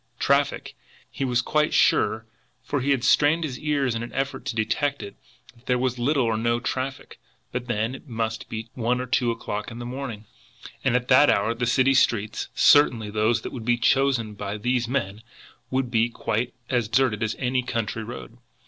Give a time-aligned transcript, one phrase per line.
[0.19, 0.73] Traffic?
[1.11, 2.25] He was quite sure,
[2.63, 5.15] for he had strained his ears in an effort to detect it,
[5.55, 7.19] that there was little or no traffic;
[7.51, 10.25] but then, it must be one or two o'clock in the morning,
[10.83, 14.87] and at that hour the city streets, certainly those that would be chosen by these
[14.87, 15.21] men,
[15.69, 18.39] would be quite as deserted as any country road!